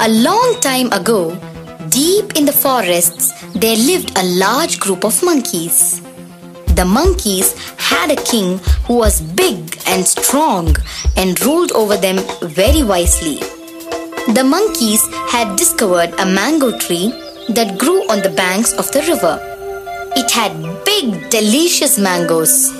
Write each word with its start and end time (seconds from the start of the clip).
A 0.00 0.08
long 0.08 0.56
time 0.60 0.92
ago, 0.92 1.34
deep 1.90 2.36
in 2.36 2.44
the 2.44 2.52
forests, 2.52 3.32
there 3.52 3.76
lived 3.76 4.16
a 4.16 4.24
large 4.38 4.80
group 4.80 5.04
of 5.04 5.22
monkeys. 5.22 6.00
The 6.76 6.84
monkeys 6.84 7.52
had 7.76 8.10
a 8.10 8.22
king 8.22 8.58
who 8.86 8.94
was 8.94 9.20
big 9.20 9.78
and 9.86 10.06
strong 10.06 10.74
and 11.16 11.40
ruled 11.44 11.72
over 11.72 11.96
them 11.96 12.18
very 12.42 12.82
wisely. 12.82 13.36
The 14.34 14.44
monkeys 14.44 15.02
had 15.28 15.56
discovered 15.56 16.14
a 16.18 16.26
mango 16.26 16.78
tree 16.78 17.08
that 17.48 17.78
grew 17.78 18.00
on 18.10 18.22
the 18.22 18.30
banks 18.30 18.72
of 18.74 18.90
the 18.92 19.00
river. 19.00 19.40
It 20.16 20.30
had 20.30 20.52
big, 20.84 21.30
delicious 21.30 21.98
mangoes. 21.98 22.72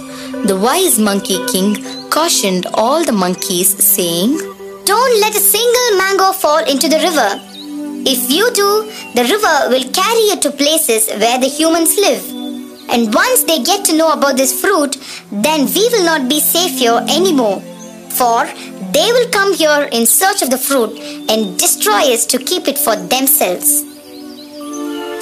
The 0.45 0.57
wise 0.57 0.99
monkey 0.99 1.45
king 1.47 1.77
cautioned 2.11 2.67
all 2.75 3.05
the 3.05 3.13
monkeys, 3.13 3.69
saying, 3.83 4.39
Don't 4.85 5.21
let 5.21 5.35
a 5.35 5.41
single 5.41 5.99
mango 5.99 6.33
fall 6.33 6.59
into 6.65 6.89
the 6.89 6.99
river. 6.99 7.31
If 8.07 8.31
you 8.31 8.51
do, 8.53 8.91
the 9.15 9.25
river 9.25 9.69
will 9.69 9.91
carry 9.93 10.23
you 10.29 10.37
to 10.41 10.51
places 10.51 11.09
where 11.19 11.39
the 11.39 11.49
humans 11.49 11.97
live. 11.99 12.23
And 12.89 13.13
once 13.13 13.43
they 13.45 13.63
get 13.63 13.85
to 13.87 13.97
know 13.97 14.13
about 14.13 14.37
this 14.37 14.59
fruit, 14.59 14.97
then 15.31 15.67
we 15.67 15.89
will 15.93 16.05
not 16.05 16.29
be 16.29 16.41
safe 16.41 16.79
here 16.79 17.05
anymore. 17.09 17.61
For 18.11 18.47
they 18.93 19.11
will 19.13 19.29
come 19.31 19.53
here 19.55 19.89
in 19.93 20.07
search 20.07 20.43
of 20.43 20.51
the 20.51 20.59
fruit 20.59 20.99
and 21.29 21.59
destroy 21.59 22.15
us 22.15 22.25
to 22.27 22.39
keep 22.39 22.69
it 22.69 22.79
for 22.79 22.97
themselves. 22.97 23.85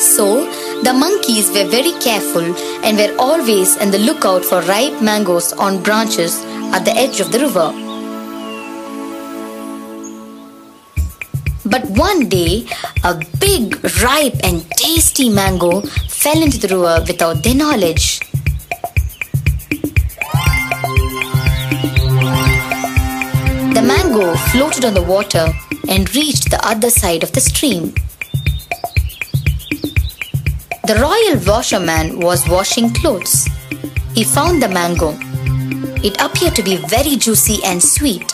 So, 0.06 0.44
the 0.82 0.92
monkeys 0.92 1.48
were 1.50 1.68
very 1.68 1.92
careful 2.00 2.54
and 2.84 2.96
were 2.96 3.14
always 3.18 3.76
on 3.78 3.90
the 3.90 3.98
lookout 3.98 4.44
for 4.44 4.60
ripe 4.62 5.02
mangoes 5.02 5.52
on 5.52 5.82
branches 5.82 6.42
at 6.72 6.84
the 6.84 6.92
edge 6.92 7.18
of 7.20 7.32
the 7.32 7.40
river. 7.40 7.72
But 11.66 11.90
one 11.98 12.28
day, 12.28 12.66
a 13.02 13.20
big, 13.40 13.82
ripe, 14.00 14.38
and 14.44 14.64
tasty 14.70 15.28
mango 15.28 15.80
fell 16.08 16.40
into 16.40 16.58
the 16.58 16.68
river 16.68 17.04
without 17.06 17.42
their 17.42 17.56
knowledge. 17.56 18.20
The 23.74 23.82
mango 23.82 24.34
floated 24.52 24.84
on 24.84 24.94
the 24.94 25.02
water 25.02 25.48
and 25.88 26.14
reached 26.14 26.50
the 26.50 26.64
other 26.64 26.90
side 26.90 27.24
of 27.24 27.32
the 27.32 27.40
stream. 27.40 27.92
The 30.86 30.94
royal 31.02 31.42
washerman 31.44 32.20
was 32.20 32.48
washing 32.48 32.94
clothes. 32.94 33.48
He 34.14 34.22
found 34.22 34.62
the 34.62 34.68
mango. 34.68 35.18
It 36.06 36.14
appeared 36.22 36.54
to 36.54 36.62
be 36.62 36.76
very 36.76 37.16
juicy 37.16 37.58
and 37.64 37.82
sweet. 37.82 38.30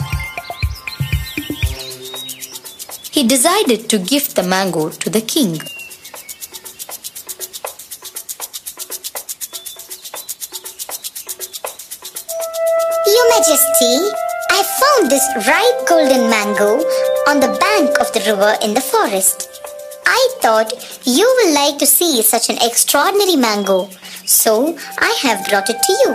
He 3.11 3.27
decided 3.27 3.89
to 3.89 3.99
gift 3.99 4.37
the 4.37 4.43
mango 4.43 4.91
to 4.91 5.09
the 5.09 5.23
king. 5.23 5.55
Your 13.15 13.27
Majesty, 13.33 13.95
I 14.51 14.61
found 14.81 15.11
this 15.11 15.25
ripe 15.49 15.89
golden 15.89 16.29
mango 16.29 16.85
on 17.29 17.41
the 17.41 17.57
bank 17.59 17.99
of 17.99 18.13
the 18.13 18.21
river 18.29 18.57
in 18.61 18.75
the 18.75 18.83
forest. 18.83 19.52
I 20.23 20.29
thought 20.41 21.01
you 21.05 21.27
will 21.37 21.53
like 21.53 21.79
to 21.79 21.87
see 21.87 22.23
such 22.23 22.49
an 22.49 22.59
extraordinary 22.63 23.35
mango, 23.35 23.89
so 24.25 24.79
I 24.99 25.11
have 25.23 25.45
brought 25.49 25.69
it 25.69 25.81
to 25.87 25.93
you. 26.03 26.11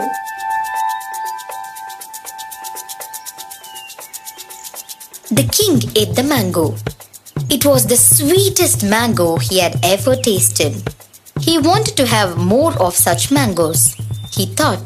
The 5.29 5.47
king 5.57 5.75
ate 6.01 6.15
the 6.15 6.23
mango. 6.23 6.75
It 7.49 7.65
was 7.65 7.85
the 7.85 7.97
sweetest 7.97 8.85
mango 8.85 9.35
he 9.35 9.59
had 9.59 9.75
ever 9.83 10.15
tasted. 10.15 10.73
He 11.41 11.57
wanted 11.57 11.97
to 11.97 12.05
have 12.05 12.37
more 12.37 12.73
of 12.81 12.95
such 12.95 13.29
mangoes. 13.29 13.93
He 14.31 14.45
thought, 14.45 14.85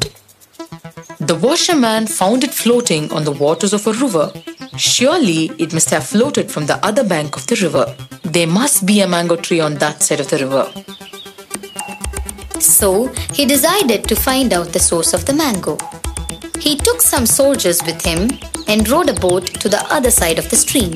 The 1.20 1.38
washerman 1.40 2.08
found 2.08 2.42
it 2.42 2.52
floating 2.52 3.12
on 3.12 3.22
the 3.22 3.38
waters 3.44 3.72
of 3.72 3.86
a 3.86 3.92
river. 3.92 4.32
Surely 4.76 5.52
it 5.60 5.72
must 5.72 5.90
have 5.90 6.06
floated 6.08 6.50
from 6.50 6.66
the 6.66 6.84
other 6.84 7.04
bank 7.04 7.36
of 7.36 7.46
the 7.46 7.60
river. 7.62 7.86
There 8.32 8.46
must 8.46 8.86
be 8.86 9.02
a 9.02 9.06
mango 9.06 9.36
tree 9.36 9.60
on 9.60 9.74
that 9.74 10.02
side 10.02 10.18
of 10.18 10.30
the 10.30 10.38
river. 10.38 10.64
So 12.58 13.08
he 13.34 13.44
decided 13.44 14.08
to 14.08 14.16
find 14.16 14.54
out 14.54 14.72
the 14.72 14.78
source 14.78 15.12
of 15.12 15.26
the 15.26 15.34
mango. 15.34 15.76
He 16.58 16.76
took 16.76 17.02
some 17.02 17.26
soldiers 17.26 17.82
with 17.84 18.00
him 18.00 18.30
and 18.68 18.88
rowed 18.88 19.10
a 19.10 19.12
boat 19.12 19.48
to 19.60 19.68
the 19.68 19.84
other 19.90 20.10
side 20.10 20.38
of 20.38 20.48
the 20.48 20.56
stream. 20.56 20.92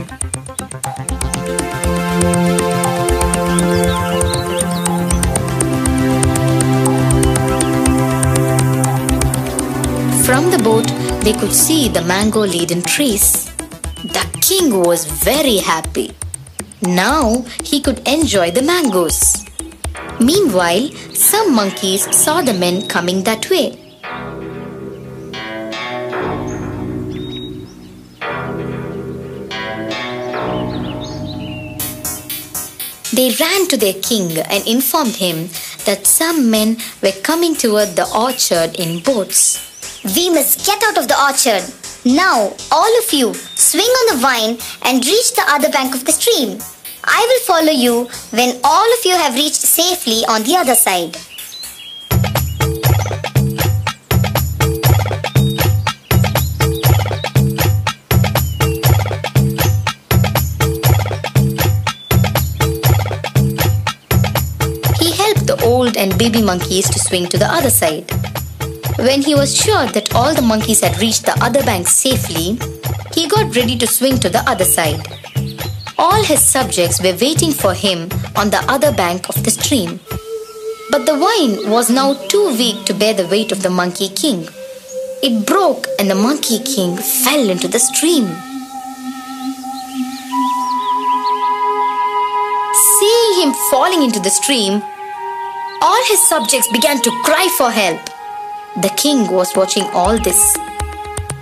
From 10.25 10.51
the 10.51 10.61
boat, 10.65 10.87
they 11.23 11.35
could 11.35 11.53
see 11.53 11.91
the 11.91 12.01
mango 12.01 12.47
laden 12.47 12.81
trees. 12.81 13.53
The 14.05 14.27
king 14.41 14.83
was 14.83 15.05
very 15.05 15.59
happy. 15.59 16.15
Now 16.83 17.45
he 17.65 17.81
could 17.81 18.07
enjoy 18.07 18.51
the 18.51 18.63
mangoes. 18.63 19.45
Meanwhile, 20.21 20.91
some 21.15 21.55
monkeys 21.55 22.05
saw 22.15 22.43
the 22.43 22.53
men 22.53 22.87
coming 22.87 23.23
that 23.25 23.49
way. 23.49 23.83
They 33.13 33.35
ran 33.41 33.69
to 33.69 33.79
their 33.79 33.95
king 33.95 34.37
and 34.39 34.67
informed 34.67 35.17
him 35.17 35.49
that 35.87 36.07
some 36.07 36.51
men 36.51 36.77
were 37.03 37.17
coming 37.23 37.55
toward 37.55 37.97
the 37.97 38.07
orchard 38.15 38.79
in 38.79 39.01
boats. 39.01 39.63
We 40.15 40.29
must 40.29 40.67
get 40.67 40.83
out 40.83 40.99
of 40.99 41.09
the 41.09 41.17
orchard. 41.19 41.65
Now, 42.07 42.55
all 42.71 42.99
of 43.03 43.13
you, 43.13 43.35
swing 43.35 43.83
on 43.83 44.15
the 44.15 44.23
vine 44.23 44.59
and 44.85 45.05
reach 45.05 45.35
the 45.35 45.43
other 45.49 45.69
bank 45.69 45.93
of 45.93 46.05
the 46.05 46.13
stream. 46.13 46.57
I 47.03 47.27
will 47.27 47.41
follow 47.41 47.73
you 47.73 48.05
when 48.31 48.61
all 48.63 48.87
of 48.95 49.05
you 49.05 49.17
have 49.17 49.35
reached 49.35 49.57
safely 49.57 50.23
on 50.29 50.45
the 50.45 50.55
other 50.55 50.77
side. 50.77 51.17
He 65.01 65.11
helped 65.11 65.49
the 65.49 65.61
old 65.65 65.97
and 65.97 66.17
baby 66.17 66.41
monkeys 66.41 66.89
to 66.89 67.01
swing 67.01 67.27
to 67.27 67.37
the 67.37 67.53
other 67.53 67.71
side. 67.71 68.36
When 68.99 69.21
he 69.21 69.35
was 69.35 69.55
sure 69.55 69.85
that 69.89 70.15
all 70.15 70.35
the 70.35 70.41
monkeys 70.41 70.81
had 70.81 70.99
reached 70.99 71.27
the 71.27 71.37
other 71.45 71.63
bank 71.65 71.87
safely, 71.87 72.59
he 73.15 73.29
got 73.29 73.55
ready 73.55 73.77
to 73.77 73.87
swing 73.87 74.19
to 74.21 74.31
the 74.31 74.43
other 74.49 74.65
side. 74.65 75.07
All 75.99 76.25
his 76.25 76.43
subjects 76.43 77.03
were 77.03 77.15
waiting 77.21 77.53
for 77.53 77.75
him 77.75 78.09
on 78.37 78.49
the 78.49 78.65
other 78.69 78.93
bank 78.93 79.29
of 79.29 79.45
the 79.45 79.51
stream. 79.51 80.01
But 80.91 81.05
the 81.05 81.13
vine 81.13 81.71
was 81.71 81.91
now 81.91 82.15
too 82.29 82.57
weak 82.57 82.87
to 82.87 82.95
bear 82.95 83.13
the 83.13 83.27
weight 83.29 83.53
of 83.53 83.63
the 83.63 83.69
Monkey 83.69 84.09
King. 84.09 84.49
It 85.23 85.47
broke 85.47 85.87
and 85.99 86.11
the 86.11 86.15
Monkey 86.15 86.59
King 86.61 86.97
fell 86.97 87.51
into 87.51 87.69
the 87.69 87.79
stream. 87.79 88.25
Seeing 92.99 93.43
him 93.43 93.53
falling 93.71 94.03
into 94.03 94.21
the 94.21 94.31
stream, 94.31 94.83
all 95.83 96.03
his 96.09 96.27
subjects 96.27 96.73
began 96.73 97.03
to 97.03 97.11
cry 97.25 97.47
for 97.59 97.71
help. 97.71 98.16
The 98.83 98.93
king 98.95 99.31
was 99.33 99.57
watching 99.57 99.85
all 99.95 100.19
this. 100.19 100.55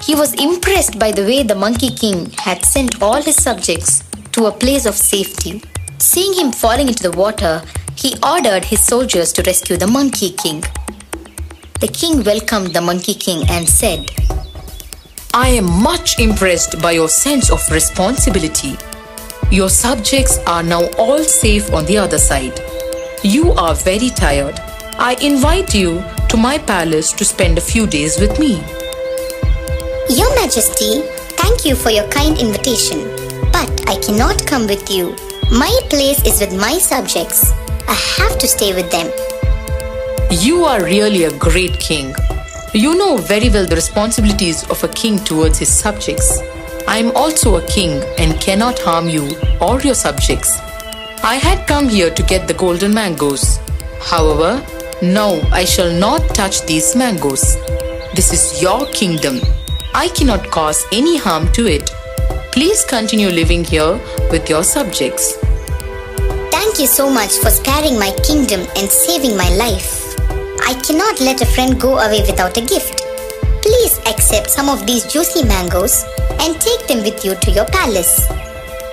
He 0.01 0.15
was 0.15 0.35
impressed 0.35 1.01
by 1.01 1.11
the 1.11 1.23
way 1.23 1.43
the 1.43 1.57
Monkey 1.57 1.91
King 1.91 2.31
had 2.39 2.65
sent 2.65 3.03
all 3.03 3.21
his 3.21 3.35
subjects 3.35 4.05
to 4.33 4.47
a 4.47 4.53
place 4.53 4.87
of 4.87 4.95
safety. 4.95 5.61
Seeing 5.99 6.35
him 6.35 6.53
falling 6.53 6.87
into 6.87 7.03
the 7.03 7.17
water, 7.17 7.61
he 7.97 8.15
ordered 8.23 8.65
his 8.65 8.81
soldiers 8.81 9.33
to 9.33 9.43
rescue 9.43 9.77
the 9.77 9.89
Monkey 9.89 10.31
King. 10.31 10.63
The 11.81 11.89
king 11.89 12.23
welcomed 12.23 12.73
the 12.73 12.81
Monkey 12.81 13.15
King 13.15 13.43
and 13.49 13.69
said, 13.69 14.09
I 15.35 15.49
am 15.49 15.65
much 15.83 16.21
impressed 16.21 16.81
by 16.81 16.93
your 16.93 17.09
sense 17.09 17.51
of 17.51 17.69
responsibility. 17.69 18.77
Your 19.51 19.71
subjects 19.71 20.39
are 20.47 20.63
now 20.63 20.89
all 20.99 21.19
safe 21.25 21.73
on 21.73 21.85
the 21.87 21.99
other 21.99 22.19
side. 22.19 22.61
You 23.25 23.51
are 23.55 23.75
very 23.75 24.11
tired. 24.11 24.61
I 24.99 25.17
invite 25.21 25.75
you 25.75 26.05
to 26.29 26.37
my 26.37 26.59
palace 26.59 27.13
to 27.13 27.25
spend 27.25 27.59
a 27.59 27.61
few 27.61 27.87
days 27.87 28.19
with 28.21 28.39
me. 28.39 28.55
Your 30.11 30.35
Majesty, 30.35 31.03
thank 31.41 31.65
you 31.65 31.75
for 31.75 31.91
your 31.91 32.09
kind 32.09 32.39
invitation, 32.39 33.01
but 33.53 33.71
I 33.89 33.99
cannot 34.05 34.47
come 34.47 34.67
with 34.67 34.91
you. 34.91 35.17
My 35.51 35.73
place 35.91 36.25
is 36.27 36.41
with 36.41 36.55
my 36.59 36.79
subjects. 36.79 37.53
I 37.89 37.95
have 38.19 38.39
to 38.39 38.47
stay 38.47 38.75
with 38.75 38.91
them. 38.91 39.11
You 40.31 40.65
are 40.65 40.83
really 40.83 41.25
a 41.25 41.39
great 41.39 41.79
king. 41.81 42.15
You 42.73 42.97
know 42.97 43.17
very 43.17 43.51
well 43.51 43.67
the 43.67 43.77
responsibilities 43.77 44.69
of 44.71 44.83
a 44.83 44.89
king 44.89 45.19
towards 45.19 45.59
his 45.59 45.73
subjects. 45.73 46.41
I 46.89 46.99
am 46.99 47.13
also 47.17 47.57
a 47.57 47.67
king 47.67 48.03
and 48.19 48.41
cannot 48.41 48.79
harm 48.79 49.09
you 49.09 49.31
or 49.61 49.81
your 49.81 49.95
subjects. 49.95 50.59
I 51.23 51.37
had 51.37 51.67
come 51.67 51.89
here 51.89 52.11
to 52.11 52.23
get 52.25 52.47
the 52.47 52.55
golden 52.55 52.93
mangoes. 52.93 53.59
However, 54.03 54.63
no, 55.13 55.41
I 55.53 55.65
shall 55.65 55.93
not 55.93 56.35
touch 56.35 56.65
these 56.67 56.95
mangoes. 56.97 57.57
This 58.15 58.33
is 58.33 58.63
your 58.63 58.87
kingdom. 58.93 59.41
I 59.93 60.09
cannot 60.09 60.51
cause 60.51 60.85
any 60.93 61.19
harm 61.19 61.51
to 61.53 61.67
it. 61.67 61.91
Please 62.53 62.85
continue 62.85 63.29
living 63.29 63.65
here 63.65 63.99
with 64.31 64.49
your 64.49 64.63
subjects. 64.63 65.37
Thank 66.51 66.79
you 66.79 66.87
so 66.87 67.11
much 67.11 67.33
for 67.39 67.51
sparing 67.51 67.99
my 67.99 68.13
kingdom 68.23 68.61
and 68.77 68.89
saving 68.89 69.37
my 69.37 69.49
life. 69.57 70.17
I 70.63 70.75
cannot 70.87 71.21
let 71.21 71.43
a 71.43 71.47
friend 71.47 71.81
go 71.81 71.99
away 71.99 72.23
without 72.23 72.57
a 72.57 72.61
gift. 72.61 73.03
Please 73.63 73.99
accept 74.07 74.51
some 74.51 74.69
of 74.69 74.87
these 74.87 75.05
juicy 75.05 75.45
mangoes 75.45 76.05
and 76.41 76.61
take 76.61 76.87
them 76.87 77.03
with 77.03 77.25
you 77.25 77.35
to 77.35 77.51
your 77.51 77.67
palace. 77.67 78.27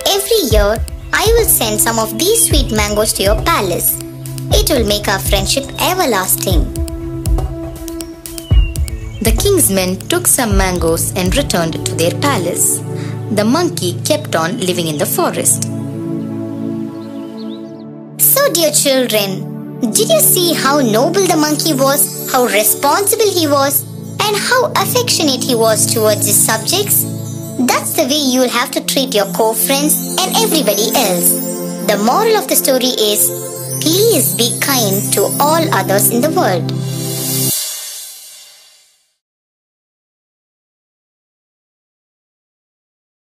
Every 0.08 0.50
year, 0.50 0.76
I 1.12 1.26
will 1.36 1.48
send 1.48 1.80
some 1.80 1.98
of 1.98 2.18
these 2.18 2.48
sweet 2.48 2.72
mangoes 2.72 3.12
to 3.14 3.22
your 3.22 3.40
palace. 3.42 4.01
It 4.54 4.70
will 4.70 4.86
make 4.86 5.08
our 5.08 5.18
friendship 5.18 5.64
everlasting. 5.80 6.72
The 9.22 9.32
king's 9.40 9.70
men 9.70 9.96
took 10.08 10.26
some 10.26 10.56
mangoes 10.56 11.12
and 11.16 11.34
returned 11.36 11.84
to 11.86 11.94
their 11.94 12.10
palace. 12.20 12.78
The 13.30 13.44
monkey 13.44 14.00
kept 14.02 14.36
on 14.36 14.58
living 14.60 14.88
in 14.88 14.98
the 14.98 15.06
forest. 15.06 15.64
So, 18.20 18.52
dear 18.52 18.72
children, 18.72 19.80
did 19.90 20.08
you 20.08 20.20
see 20.20 20.54
how 20.54 20.80
noble 20.80 21.26
the 21.26 21.36
monkey 21.36 21.74
was, 21.74 22.30
how 22.30 22.44
responsible 22.44 23.30
he 23.30 23.46
was, 23.46 23.82
and 24.20 24.36
how 24.36 24.72
affectionate 24.76 25.42
he 25.42 25.54
was 25.54 25.92
towards 25.92 26.26
his 26.26 26.38
subjects? 26.38 27.02
That's 27.58 27.94
the 27.94 28.04
way 28.04 28.22
you'll 28.32 28.48
have 28.48 28.70
to 28.72 28.84
treat 28.84 29.14
your 29.14 29.26
co 29.32 29.54
friends 29.54 30.16
and 30.20 30.36
everybody 30.36 30.88
else. 30.94 31.30
The 31.86 32.00
moral 32.04 32.36
of 32.36 32.48
the 32.48 32.56
story 32.56 32.94
is 33.10 33.28
please 33.82 34.32
be 34.34 34.56
kind 34.60 35.12
to 35.12 35.22
all 35.40 35.62
others 35.74 36.10
in 36.10 36.20
the 36.20 36.30
world. 36.30 36.81